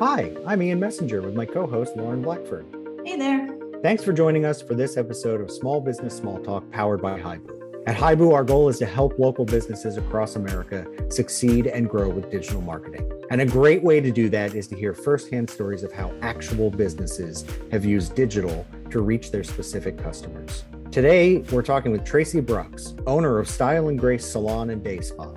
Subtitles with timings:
[0.00, 2.66] Hi, I'm Ian Messenger with my co host, Lauren Blackford.
[3.04, 3.48] Hey there.
[3.80, 7.84] Thanks for joining us for this episode of Small Business Small Talk powered by Hibu.
[7.86, 12.28] At Hibu, our goal is to help local businesses across America succeed and grow with
[12.28, 13.08] digital marketing.
[13.30, 16.70] And a great way to do that is to hear firsthand stories of how actual
[16.70, 20.64] businesses have used digital to reach their specific customers.
[20.90, 25.32] Today, we're talking with Tracy Brooks, owner of Style and Grace Salon and Day Spa.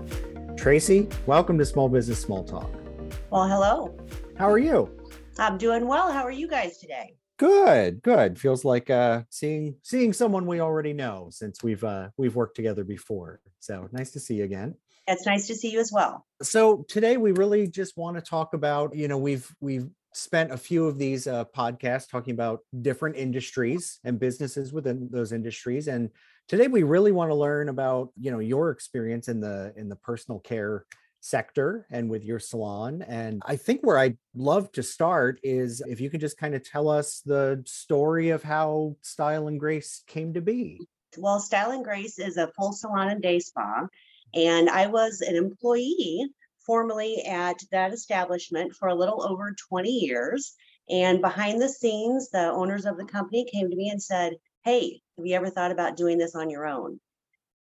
[0.58, 2.77] Tracy, welcome to Small Business Small Talk.
[3.30, 3.94] Well, hello.
[4.38, 4.90] How are you?
[5.38, 6.14] I'm doing well.
[6.14, 7.18] How are you guys today?
[7.38, 8.40] Good, good.
[8.40, 12.86] Feels like uh seeing seeing someone we already know since we've uh we've worked together
[12.86, 13.42] before.
[13.60, 14.76] So nice to see you again.
[15.08, 16.26] It's nice to see you as well.
[16.42, 20.58] So today we really just want to talk about, you know, we've we've spent a
[20.58, 26.10] few of these uh, podcasts talking about different industries and businesses within those industries and
[26.48, 29.96] today we really want to learn about you know your experience in the in the
[29.96, 30.86] personal care
[31.28, 33.02] sector and with your salon.
[33.02, 36.64] And I think where I'd love to start is if you could just kind of
[36.64, 40.80] tell us the story of how Style and Grace came to be.
[41.18, 43.88] Well, Style and Grace is a full salon and day spa.
[44.34, 46.28] And I was an employee
[46.66, 50.54] formerly at that establishment for a little over 20 years.
[50.90, 55.02] And behind the scenes, the owners of the company came to me and said, Hey,
[55.18, 57.00] have you ever thought about doing this on your own?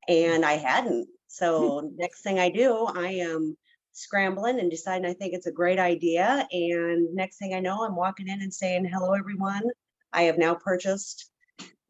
[0.07, 1.07] And I hadn't.
[1.29, 3.55] So next thing I do, I am
[3.93, 6.47] scrambling and deciding I think it's a great idea.
[6.51, 9.63] And next thing I know, I'm walking in and saying, hello, everyone.
[10.11, 11.29] I have now purchased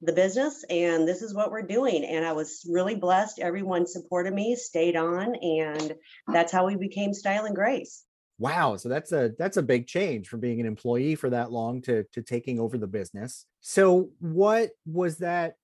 [0.02, 2.04] the business and this is what we're doing.
[2.04, 3.40] And I was really blessed.
[3.40, 5.95] Everyone supported me, stayed on, and
[6.28, 8.04] that's how we became Style and Grace.
[8.40, 11.82] Wow, so that's a that's a big change from being an employee for that long
[11.84, 13.45] to to taking over the business.
[13.62, 15.56] So what was that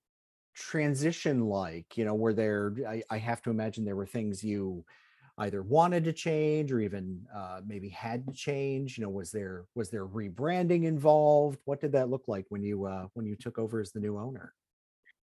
[0.56, 1.98] transition like?
[1.98, 4.86] You know, were there, I, I have to imagine there were things you
[5.38, 9.66] either wanted to change or even uh, maybe had to change you know was there
[9.75, 11.59] was there rebranding involved?
[11.66, 14.17] What did that look like when you uh, when you took over as the new
[14.17, 14.53] owner?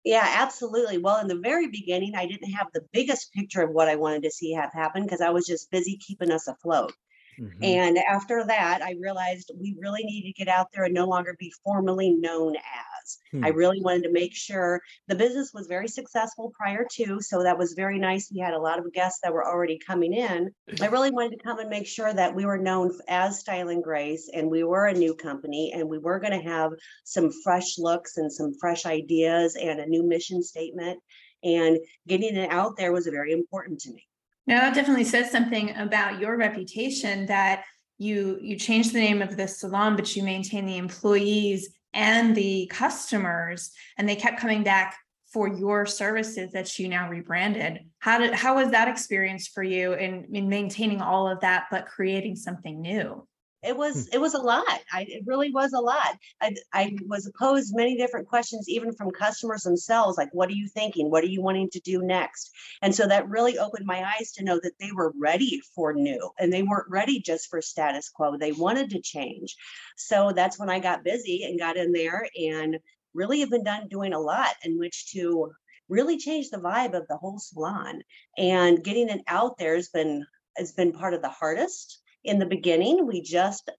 [0.05, 0.97] Yeah absolutely.
[0.97, 4.23] Well in the very beginning i didn't have the biggest picture of what i wanted
[4.23, 6.93] to see have happen because i was just busy keeping us afloat
[7.39, 7.63] Mm-hmm.
[7.63, 11.35] And after that, I realized we really need to get out there and no longer
[11.39, 13.17] be formally known as.
[13.31, 13.45] Hmm.
[13.45, 17.19] I really wanted to make sure the business was very successful prior to.
[17.21, 18.31] So that was very nice.
[18.31, 20.51] We had a lot of guests that were already coming in.
[20.81, 23.83] I really wanted to come and make sure that we were known as Style and
[23.83, 26.71] Grace and we were a new company and we were going to have
[27.03, 30.99] some fresh looks and some fresh ideas and a new mission statement.
[31.43, 31.77] And
[32.07, 34.07] getting it out there was very important to me.
[34.45, 37.63] Now that definitely says something about your reputation that
[37.97, 42.67] you you changed the name of the salon, but you maintain the employees and the
[42.71, 44.97] customers, and they kept coming back
[45.31, 47.79] for your services that you now rebranded.
[47.99, 51.87] How did how was that experience for you in, in maintaining all of that, but
[51.87, 53.27] creating something new?
[53.63, 54.15] It was hmm.
[54.15, 54.79] it was a lot.
[54.91, 56.17] I, it really was a lot.
[56.41, 60.67] I, I was posed many different questions even from customers themselves like what are you
[60.67, 61.09] thinking?
[61.09, 62.51] What are you wanting to do next?
[62.81, 66.29] And so that really opened my eyes to know that they were ready for new
[66.39, 68.37] and they weren't ready just for status quo.
[68.37, 69.55] They wanted to change.
[69.97, 72.79] So that's when i got busy and got in there and
[73.13, 75.51] really have been done doing a lot in which to
[75.89, 78.01] really change the vibe of the whole salon.
[78.37, 80.25] And getting it out there has been
[80.57, 83.69] has been part of the hardest in the beginning we just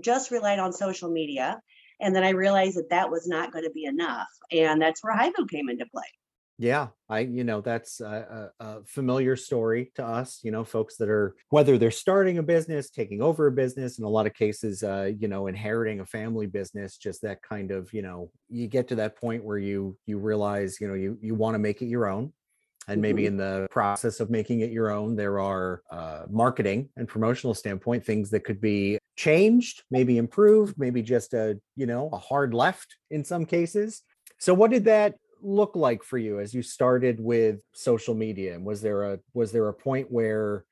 [0.00, 1.60] just relied on social media
[2.00, 5.16] and then i realized that that was not going to be enough and that's where
[5.16, 6.02] Hibu came into play.
[6.58, 11.08] Yeah i you know that's a, a, familiar story to us you know folks that
[11.08, 14.82] are whether they're starting a business taking over a business in a lot of cases
[14.82, 18.88] uh you know inheriting a family business just that kind of you know you get
[18.88, 21.86] to that point where you you realize you know you you want to make it
[21.86, 22.30] your own
[22.88, 23.28] and maybe mm-hmm.
[23.28, 28.04] in the process of making it your own there are uh, marketing and promotional standpoint
[28.04, 32.96] things that could be changed maybe improved maybe just a you know a hard left
[33.10, 34.02] in some cases
[34.38, 38.64] so what did that look like for you as you started with social media and
[38.64, 40.64] was there a was there a point where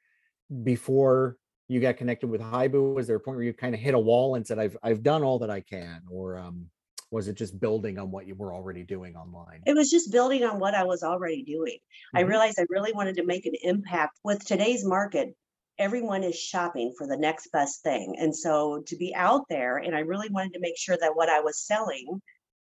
[0.62, 1.36] before
[1.68, 3.98] you got connected with Hibu was there a point where you kind of hit a
[3.98, 6.66] wall and said i've i've done all that i can or um
[7.10, 9.62] was it just building on what you were already doing online?
[9.66, 11.78] It was just building on what i was already doing.
[11.78, 12.18] Mm-hmm.
[12.18, 14.18] i realized i really wanted to make an impact.
[14.24, 15.34] With today's market
[15.78, 18.16] everyone is shopping for the next best thing.
[18.18, 21.28] And so to be out there and i really wanted to make sure that what
[21.28, 22.20] i was selling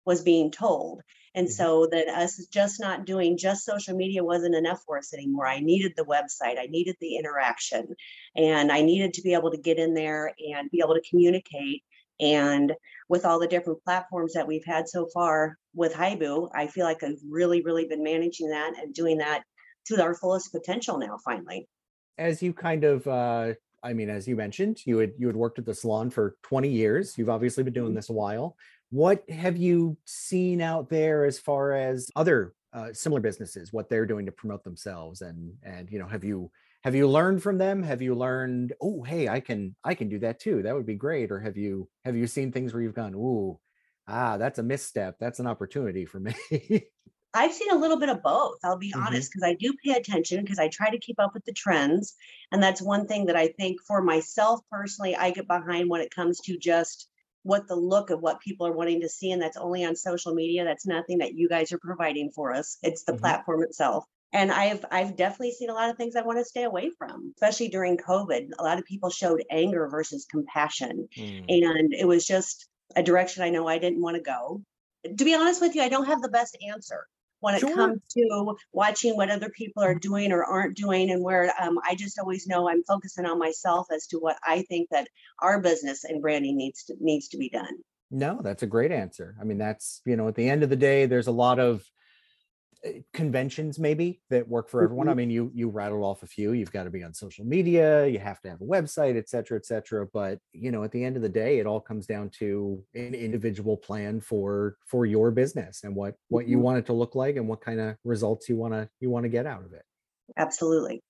[0.06, 1.02] was being told.
[1.34, 1.52] And mm-hmm.
[1.52, 5.46] so that us just not doing just social media wasn't enough for us anymore.
[5.46, 6.58] I needed the website.
[6.58, 7.94] I needed the interaction.
[8.36, 11.84] And i needed to be able to get in there and be able to communicate
[12.20, 12.74] and
[13.08, 17.02] with all the different platforms that we've had so far with Hibu, I feel like
[17.02, 19.42] I've really, really been managing that and doing that
[19.86, 21.68] to our fullest potential now, finally.
[22.18, 25.58] As you kind of uh, I mean, as you mentioned, you had you had worked
[25.58, 27.16] at the salon for 20 years.
[27.16, 27.96] You've obviously been doing Mhm.
[27.96, 28.56] this a while.
[28.90, 34.06] What have you seen out there as far as other uh, similar businesses, what they're
[34.06, 36.50] doing to promote themselves, and and you know, have you
[36.82, 37.82] have you learned from them?
[37.82, 40.62] Have you learned, oh, hey, I can I can do that too.
[40.62, 41.30] That would be great.
[41.30, 43.60] Or have you have you seen things where you've gone, ooh,
[44.08, 45.18] ah, that's a misstep.
[45.20, 46.34] That's an opportunity for me.
[47.32, 48.58] I've seen a little bit of both.
[48.64, 49.06] I'll be Mhm.
[49.06, 52.14] honest, because I do pay attention because I try to keep up with the trends.
[52.50, 56.14] And that's one thing that I think for myself personally, I get behind when it
[56.14, 57.08] comes to just
[57.42, 59.30] what the look of what people are wanting to see.
[59.30, 60.64] And that's only on social media.
[60.64, 62.78] That's nothing that you guys are providing for us.
[62.82, 63.16] It's the Mhm.
[63.16, 64.04] platform itself.
[64.32, 67.32] And I've I've definitely seen a lot of things I want to stay away from,
[67.36, 68.50] especially during COVID.
[68.58, 71.08] A lot of people showed anger versus compassion.
[71.16, 74.62] Mm, And it was just a direction I know I didn't want to go.
[75.04, 77.06] To be honest with you, I don't have the best answer
[77.40, 77.74] when it Sure.
[77.74, 81.94] comes to watching what other people are doing or aren't doing and where um, I
[81.94, 85.08] just always know I'm focusing on myself as to what I think that
[85.40, 87.78] our business and branding needs to needs to be done.
[88.10, 89.36] No, that's a great answer.
[89.40, 91.82] I mean, that's, you know, at the end of the day, there's a lot of
[93.12, 95.08] conventions maybe that work for everyone.
[95.08, 95.16] I Mhm.
[95.16, 96.52] mean, you you rattled off a few.
[96.52, 99.58] You've got to be on social media, you have to have a website, et cetera,
[99.58, 100.06] et cetera.
[100.06, 103.14] But you know, at the end of the day, it all comes down to an
[103.14, 106.62] individual plan for for your business and what what you Mhm.
[106.62, 109.24] want it to look like and what kind of results you want to you want
[109.24, 109.84] to get out of it.
[110.36, 111.02] Absolutely.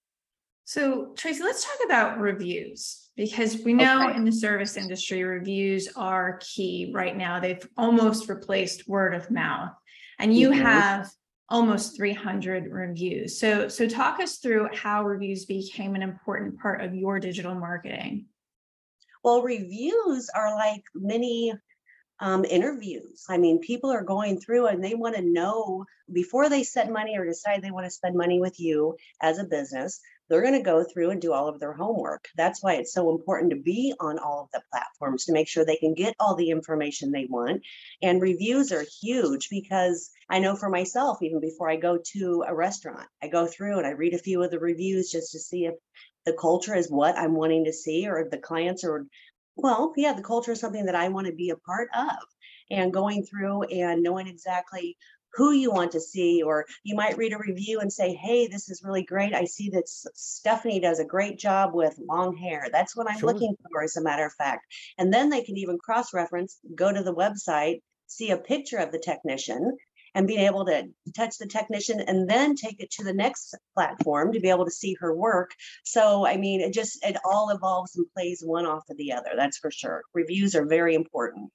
[0.65, 4.17] So, Tracy, let's talk about reviews because we know Okay.
[4.17, 7.41] in the service industry, reviews are key right now.
[7.41, 9.73] They've almost replaced word of mouth,
[10.19, 10.55] and you Mhm.
[10.55, 11.11] have
[11.51, 13.39] almost 300 reviews.
[13.39, 18.27] So, so talk us through how reviews became an important part of your digital marketing.
[19.25, 21.53] Well, reviews are like many
[22.21, 23.25] um, interviews.
[23.29, 27.17] I mean, people are going through and they want to know before they spend money
[27.17, 30.63] or decide they want to spend money with you as a business, they're going to
[30.63, 32.29] go through and do all of their homework.
[32.37, 35.65] That's why it's so important to be on all of the platforms to make sure
[35.65, 37.63] they can get all the information they want.
[38.01, 42.55] And reviews are huge because I know for myself, even before I go to a
[42.55, 45.67] restaurant, I go through and I read a few of the reviews just to see
[45.67, 45.75] if
[46.25, 49.07] the culture is what I'm wanting to see or if the clients are
[49.57, 52.17] well, yeah, the culture is something that I want to be a part of.
[52.71, 54.97] And going through and knowing exactly
[55.35, 58.69] who you want to see, or you might read a review and say, Hey, this
[58.69, 59.35] is really great.
[59.35, 62.69] I see that Stephanie does a great job with long hair.
[62.73, 63.33] That's what I'm Sure.
[63.33, 64.67] looking for, as a matter of fact.
[64.99, 68.93] And then they can even cross reference, go to the website, see a picture of
[68.93, 69.77] the technician,
[70.15, 74.33] and being able to touch the technician and then take it to the next platform
[74.33, 75.51] to be able to see her work
[75.85, 79.31] so I mean, it just it all evolves and plays one off of the other.
[79.37, 80.03] That's for sure.
[80.15, 81.51] Reviews are very important.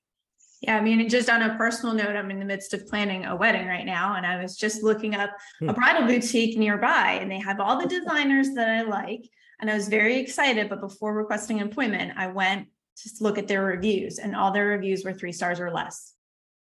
[0.61, 3.35] Yeah, I mean, just on a personal note, I'm in the midst of planning a
[3.35, 5.31] wedding right now, and I was just looking up
[5.61, 5.71] a Hmm.
[5.73, 9.29] bridal boutique nearby, and they have all the designers that I like.
[9.59, 12.67] And I was very excited, but before requesting an appointment, I went
[12.97, 16.13] to look at their reviews, and all their reviews were three stars or less.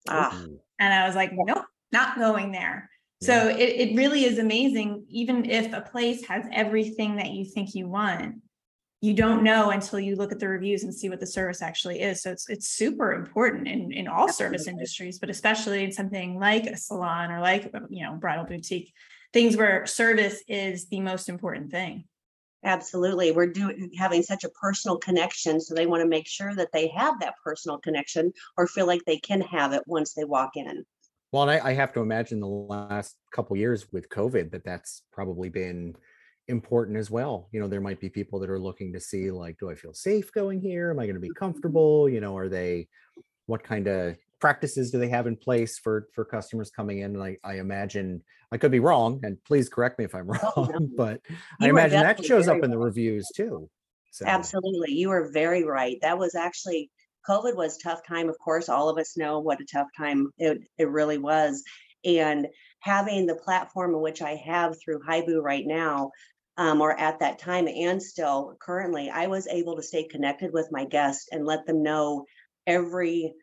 [0.09, 0.37] Ah,
[0.79, 2.89] And I was like, nope, not going there.
[3.19, 7.73] So it, it really is amazing, even if a place has everything that you think
[7.73, 8.35] you want,
[9.01, 12.01] you don't know until you look at the reviews and see what the service actually
[12.01, 12.23] is.
[12.23, 16.65] So it's it's super important in, in all service industries, but especially in something like
[16.65, 18.91] a salon or like, uh, you know, bridal boutique,
[19.33, 22.05] things where service is the most important thing.
[22.63, 23.31] absolutely.
[23.31, 26.87] We're doing having such a personal connection, so they want to make sure that they
[26.89, 30.85] have that personal connection or feel like they can have it once they walk in.
[31.31, 35.03] Well, and I, I have to imagine the last couple years with COVID that that's
[35.11, 35.95] probably been
[36.47, 37.47] important as well.
[37.51, 39.93] You know, there might be people that are looking to see like, do I feel
[39.93, 40.91] safe going here?
[40.91, 41.45] Am I going to be mm-hmm.
[41.45, 42.09] comfortable?
[42.09, 42.87] You know, are they,
[43.45, 47.15] what kind of practices do they have in place for for customers coming in?
[47.15, 50.65] And I, I imagine I could be wrong, and please correct me if I'm Oh,
[50.65, 51.21] wrong, but
[51.61, 53.69] I You imagine that shows up in the reviews too.
[54.11, 54.93] So Absolutely.
[54.93, 55.97] You are very right.
[56.01, 56.89] That was actually
[57.27, 58.29] COVID was tough time.
[58.29, 61.63] Of course, all of us know what a tough time it, it really was.
[62.05, 62.47] And
[62.79, 66.11] having the platform in which I have through Hibu right now,
[66.57, 70.69] um, or at that time and still currently, I was able to stay connected with
[70.71, 72.25] my guests and let them know
[72.65, 73.33] every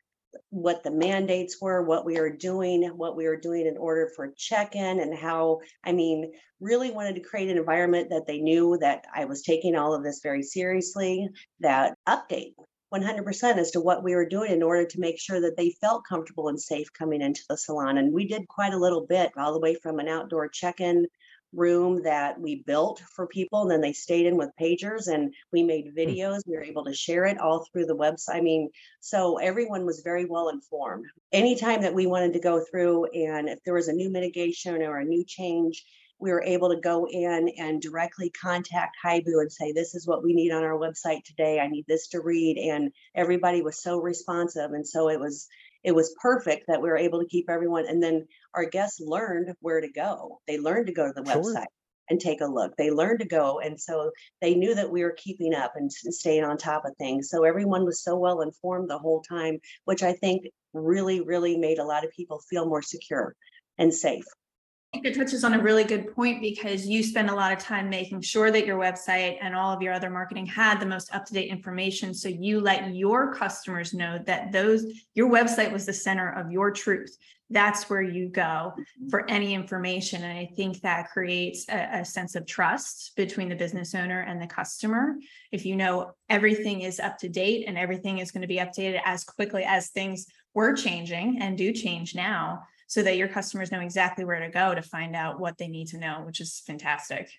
[0.50, 4.32] what the mandates were, what we were doing, what we were doing in order for
[4.36, 9.04] check-in and how, I mean, really wanted to create an environment that they knew that
[9.14, 11.28] I was taking all of this very seriously,
[11.60, 12.54] that update
[12.92, 16.04] 100% as to what we were doing in order to make sure that they felt
[16.08, 17.98] comfortable and safe coming into the salon.
[17.98, 21.06] And we did quite a little bit, all the way from an outdoor check-in
[21.54, 25.62] room that we built for people and then they stayed in with pagers and we
[25.62, 25.98] made hmm.
[25.98, 28.70] videos we were able to share it all through the website i mean
[29.00, 33.58] so everyone was very well informed anytime that we wanted to go through and if
[33.64, 35.84] there was a new mitigation or a new change
[36.20, 40.22] we were able to go in and directly contact Hibu and say, this is what
[40.22, 41.58] we need on our website today.
[41.58, 42.56] I need this to read.
[42.56, 44.70] And everybody was so responsive.
[44.72, 45.48] And so it was
[45.82, 47.86] it was perfect that we were able to keep everyone.
[47.86, 50.40] And then our guests learned where to go.
[50.46, 51.42] They learned to go to the Sure.
[51.42, 51.66] website
[52.10, 52.76] and take a look.
[52.76, 53.60] They learned to go.
[53.60, 57.30] And so they knew that we were keeping up and staying on top of things.
[57.30, 61.78] So everyone was so well informed the whole time, which I think really, really made
[61.78, 63.34] a lot of people feel more secure
[63.78, 64.24] and safe.
[64.94, 67.90] Think it touches on a really good point because you spend a lot of time
[67.90, 71.50] making sure that your website and all of your other marketing had the most up-to-date
[71.50, 72.14] information.
[72.14, 76.70] So you let your customers know that those, your website was the center of your
[76.70, 77.18] truth.
[77.50, 78.40] That's where you go
[78.72, 79.08] mm-hmm.
[79.08, 80.22] for any information.
[80.22, 84.40] And I think that creates a, a sense of trust between the business owner and
[84.40, 85.16] the customer.
[85.50, 89.00] If you know everything is up to date and everything is going to be updated
[89.04, 93.80] as quickly as things were changing and do change now, so that your customers know
[93.80, 97.30] exactly where to go to find out what they need to know, which is fantastic.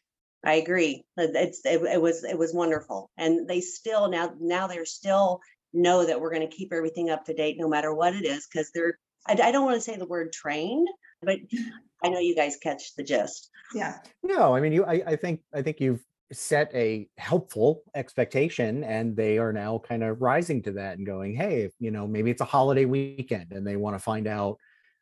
[0.46, 1.04] I agree.
[1.18, 3.10] It- It's, it, it was, it was wonderful.
[3.18, 5.40] And they still now, now they're still
[5.74, 8.46] know that we're going to keep everything up to date no matter what it is.
[8.48, 8.98] Cause they're,
[9.28, 10.88] I, I don't want to say the word trained,
[11.22, 11.40] but
[12.04, 13.50] I know you guys catch the gist.
[13.74, 13.98] Yeah.
[14.24, 19.16] No, I mean, you, I, I think, I think you've set a helpful expectation and
[19.16, 22.42] they are now kind of rising to that and going, hey, you know, maybe it's
[22.42, 24.58] a holiday weekend and they want to find out,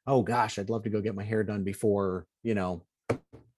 [0.08, 2.84] oh gosh, I'd love to go get my hair done before, you know,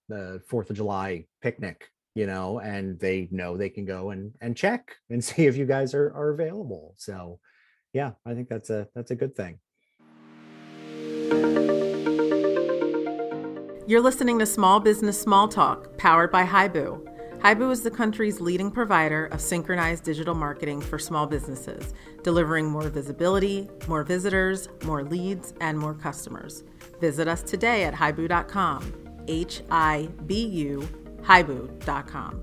[0.08, 4.56] the Fourth of July picnic, you know, and they know they can go and and
[4.56, 6.94] check and see if you guys are are available.
[6.98, 7.40] So
[7.94, 9.60] yeah, I think that's a that's a good thing.
[13.88, 17.15] You're listening to Small Business Small Talk, powered by Hibu.
[17.46, 22.90] Hibu is the country's leading provider of synchronized digital marketing for small businesses, delivering more
[22.90, 26.64] visibility, more visitors, more leads, and more customers.
[27.00, 28.92] Visit us today at hibu.com.
[29.28, 30.90] H I B U,
[31.22, 32.42] hibu.com.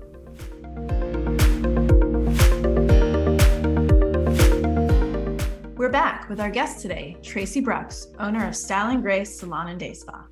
[5.75, 9.77] We're back with our guest today, Tracy Brooks, owner of Style and Grace Salon and
[9.77, 10.23] Day Spa.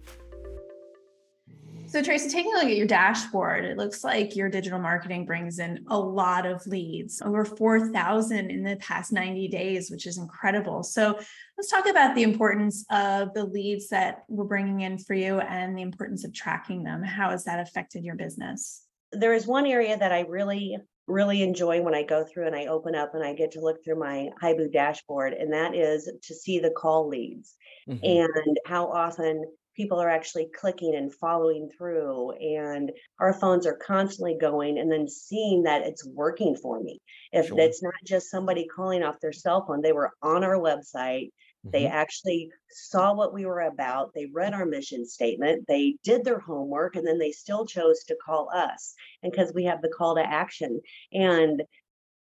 [1.92, 5.60] So, Tracy, taking a look at your dashboard, it looks like your digital marketing brings
[5.60, 10.84] in a lot of leads, over 4,000 in the past 90 days, which is incredible.
[10.84, 11.20] So,
[11.58, 15.78] let's talk about the importance of the leads that we're bringing in for you and
[15.78, 17.04] the importance of tracking them.
[17.04, 18.86] How has that affected your business?
[19.12, 22.68] There is one area that I really, really enjoy when I go through and I
[22.68, 26.34] open up and I get to look through my Hibu dashboard, and that is to
[26.34, 27.56] see the call leads
[27.90, 28.00] Mhm.
[28.02, 29.44] and how often
[29.76, 35.08] people are actually clicking and following through and our phones are constantly going and then
[35.08, 37.00] seeing that it's working for me.
[37.32, 37.58] If Sure.
[37.58, 41.32] it's not just somebody calling off their cell phone they were on our website.
[41.72, 41.88] They Mhm.
[41.88, 44.14] actually saw what we were about.
[44.14, 45.68] They read our mission statement.
[45.68, 49.64] They did their homework and then they still chose to call us and because we
[49.66, 50.82] have the call to action.
[51.14, 51.64] And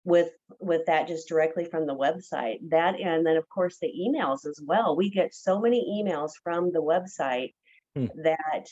[0.04, 0.30] with
[0.60, 4.60] with that just directly from the website that and then of course the emails as
[4.64, 7.52] well we get so many emails from the website
[7.94, 8.10] Hmm.
[8.24, 8.66] that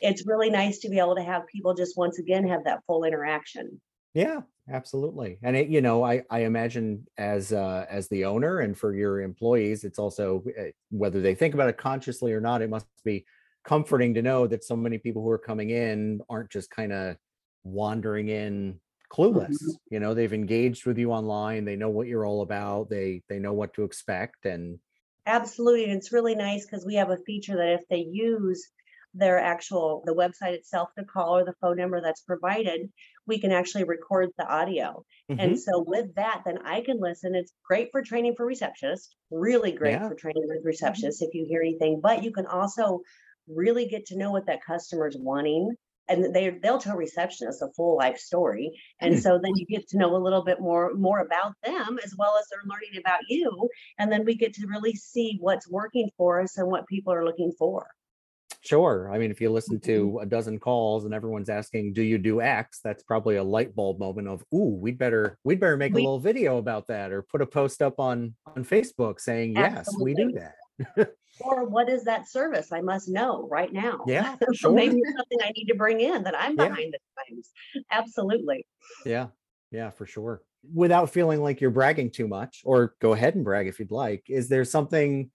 [0.00, 3.04] it's really nice to be able to have people just once again have that full
[3.04, 3.80] interaction
[4.14, 5.38] Yeah, absolutely.
[5.42, 9.20] And it, you know, I I imagine as uh as the owner and for your
[9.20, 13.26] employees, it's also uh, whether they think about it consciously or not, it must be
[13.64, 17.16] comforting to know that so many people who are coming in aren't just kind of
[17.64, 18.78] wandering in
[19.10, 19.78] clueless.
[19.90, 23.38] You know, they've engaged with you online, they know what you're all about, they they
[23.38, 24.80] know what to expect and
[25.26, 25.84] Absolutely.
[25.84, 28.70] And it's really nice because we have a feature that if they use
[29.16, 32.90] their actual the website itself to call or the phone number that's provided,
[33.26, 35.04] we can actually record the audio.
[35.28, 35.38] Mhm.
[35.38, 37.34] And so with that, then I can listen.
[37.34, 40.06] It's great for training for receptionists, really great Yeah.
[40.06, 43.00] for training with receptionists if you hear anything, but you can also
[43.46, 45.74] really get to know what that customer's wanting.
[46.08, 48.70] And they they'll tell receptionists a full life story.
[49.00, 49.22] And Mm.
[49.22, 52.36] so then you get to know a little bit more more about them as well
[52.38, 53.68] as they're learning about you.
[53.98, 57.24] And then we get to really see what's working for us and what people are
[57.24, 57.86] looking for.
[58.60, 59.10] Sure.
[59.12, 62.40] I mean, if you listen to a dozen calls and everyone's asking, "Do you do
[62.40, 65.96] X?" That's probably a light bulb moment of, "Ooh, we'd better we'd better make a
[65.96, 70.14] little video about that or put a post up on on Facebook saying, "Yes, we
[70.14, 70.54] do that."
[71.40, 72.72] Or what is that service?
[72.72, 74.04] I must know right now.
[74.06, 74.72] Yeah, So sure.
[74.72, 76.68] Maybe something I need to bring in that I'm Yeah.
[76.68, 76.98] behind the
[77.34, 77.50] times.
[77.90, 78.66] Absolutely.
[79.04, 79.28] Yeah.
[79.70, 80.42] Yeah, for sure.
[80.72, 84.24] Without feeling like you're bragging too much, or go ahead and brag if you'd like.
[84.28, 85.30] Is there something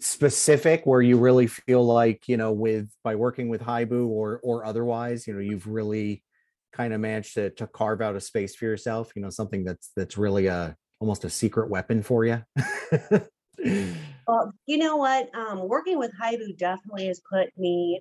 [0.00, 4.64] specific where you really feel like, you know, with by working with Hibu or or
[4.64, 6.22] otherwise, you know, you've really
[6.72, 9.92] kind of managed to to carve out a space for yourself, you know, something that's
[9.96, 12.42] that's really a almost a secret weapon for you?
[14.26, 15.34] Well, you know what?
[15.34, 18.00] Um, working with Hibu definitely has put me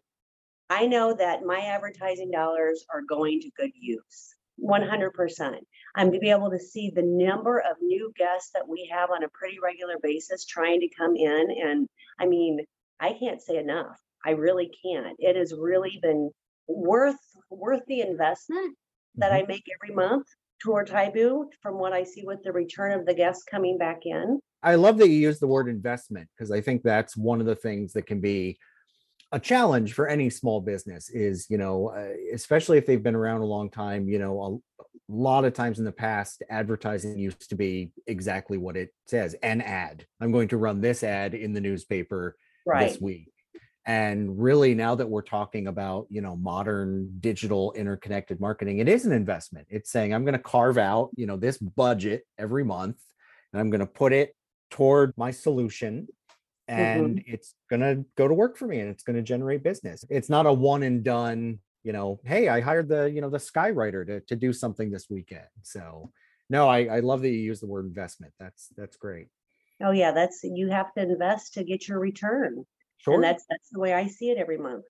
[0.70, 4.36] I know that my advertising dollars are going to good use.
[4.58, 5.68] 100%.
[5.96, 9.24] I'm to be able to see the number of new guests that we have on
[9.24, 11.48] a pretty regular basis trying to come in.
[11.52, 11.90] And
[12.20, 12.66] I mean,
[13.00, 14.00] I can't say enough.
[14.26, 15.16] I really can't.
[15.20, 16.32] It has really been
[16.68, 17.20] worth
[17.52, 18.78] worth the investment
[19.20, 19.36] that Mhm.
[19.36, 20.28] I make every month
[20.64, 24.40] toward Hibu from what I see with the return of the guests coming back in.
[24.66, 27.56] I love that you use the word investment because I think that's one of the
[27.56, 28.58] things that can be
[29.32, 33.42] a challenge for any small business is, you know, uh, especially if they've been around
[33.42, 37.48] a long time, you know, a, a lot of times in the past, advertising used
[37.50, 40.06] to be exactly what it says an ad.
[40.20, 42.90] I'm going to run this ad in the newspaper Right.
[42.90, 43.32] this week.
[43.86, 49.06] And really, now that we're talking about, you know, modern digital interconnected marketing, it is
[49.06, 49.68] an investment.
[49.70, 52.98] It's saying I'm going to carve out, you know, this budget every month
[53.54, 54.36] and I'm going to put it
[54.72, 56.08] toward my solution
[56.70, 56.80] mm-hmm.
[56.80, 60.04] and it's going to go to work for me and it's going to generate business.
[60.10, 63.38] It's not a one and done, you know, hey, I hired the, you know, the
[63.38, 65.48] skywriter to, to do something this weekend.
[65.64, 66.12] So
[66.50, 68.34] no, I, I love that you use the word investment.
[68.40, 69.28] That's, that's great.
[69.84, 72.66] Oh yeah, that's you have to invest to get your return.
[72.98, 73.16] Sure.
[73.16, 74.86] And that's that's the way I see it every month.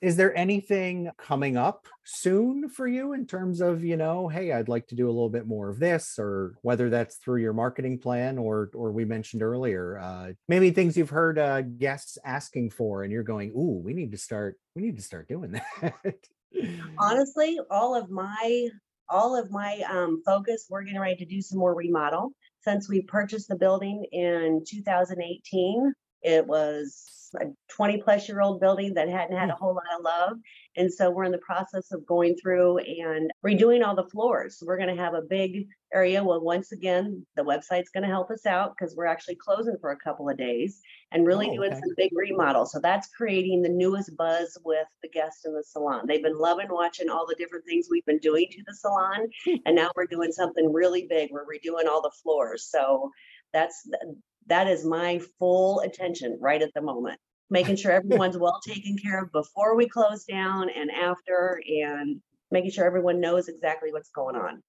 [0.00, 4.68] Is there anything coming up soon for you in terms of you know hey i'd
[4.68, 7.98] like to do a little bit more of this or whether that's through your marketing
[7.98, 13.02] plan or or we mentioned earlier uh maybe things you've heard uh guests asking for
[13.02, 16.14] and you're going ooh we need to start we need to start doing that
[16.98, 18.68] honestly, all of my
[19.08, 22.30] all of my um, focus, we're getting ready to do some more remodel.
[22.60, 28.94] Since we purchased the building in 2018, it was a 20 plus year old building
[28.94, 29.58] that hadn't had a mm.
[29.58, 30.38] whole lot of love.
[30.76, 34.58] And so we're in the process of going through and redoing all the floors.
[34.58, 36.22] So we're going to have a big area.
[36.22, 39.90] Well, once again, the website's going to help us out because we're actually closing for
[39.90, 40.80] a couple of days
[41.12, 41.80] and really Oh, doing okay.
[41.80, 42.66] some big remodel.
[42.66, 46.04] So that's creating the newest buzz with the guests in the salon.
[46.06, 49.28] They've been loving watching all the different things we've been doing to the salon.
[49.44, 49.56] Hmm.
[49.66, 51.30] and now we're doing something really big.
[51.32, 52.68] We're redoing all the floors.
[52.70, 53.10] So
[53.52, 53.88] that's
[54.46, 57.18] that is my full attention right at the moment.
[57.50, 62.70] Making sure everyone's well taken care of before we close down and after and making
[62.70, 64.62] sure everyone knows exactly what's going on.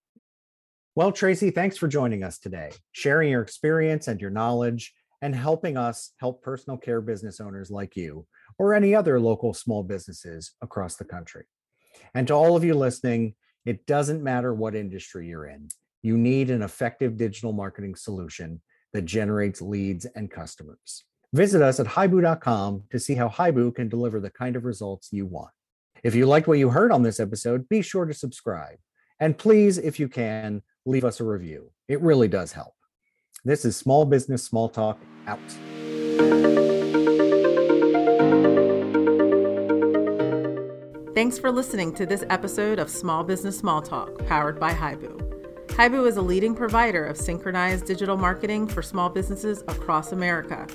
[0.96, 5.78] well tracy thanks for joining us today sharing your experience and your knowledge and helping
[5.78, 8.26] us help personal care business owners like you
[8.60, 11.46] or any other local small businesses across the country
[12.14, 15.70] And to all of you listening, it doesn't matter what industry you're in,
[16.02, 18.62] you need an effective digital marketing solution
[18.94, 21.06] that generates leads and customers.
[21.34, 25.26] Visit us at hibu.com to see how Hibu can deliver the kind of results you
[25.26, 25.52] want.
[26.04, 28.78] If you liked what you heard on this episode, be sure to subscribe.
[29.18, 31.72] And please, if you can, leave us a review.
[31.88, 32.74] It really does help.
[33.46, 35.40] This is Small Business Small Talk out.
[41.16, 45.18] Thanks for listening to this episode of Small Business Small Talk, powered by Hibu.
[45.68, 50.68] Hibu is a leading provider of synchronized digital marketing for small businesses across America.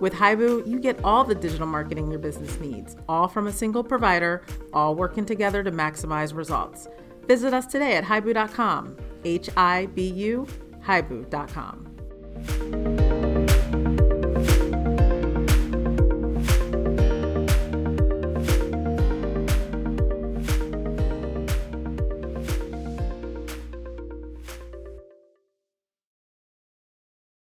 [0.00, 3.84] With Hibu, you get all the digital marketing your business needs, all from a single
[3.84, 6.88] provider, all working together to maximize results.
[7.26, 10.46] Visit us today at hibu.com, H I B U,
[10.84, 11.86] hibu.com.